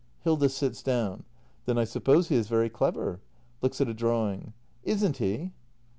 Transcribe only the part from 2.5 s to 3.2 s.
clever.